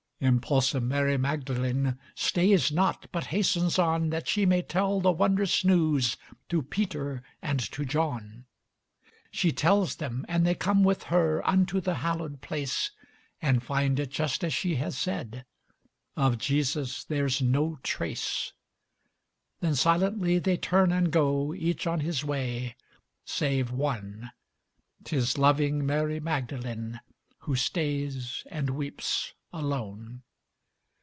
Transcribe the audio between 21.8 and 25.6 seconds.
on his way save one; 'Tis